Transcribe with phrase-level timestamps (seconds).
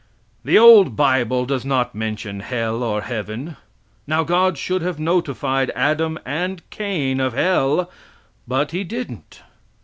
[0.43, 3.55] The old bible does not mention hell or heaven.
[4.07, 7.87] Now God should have notified Adam and Cain of hell,
[8.47, 9.43] but He didn't.